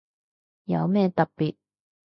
[0.65, 1.57] 冇咩特別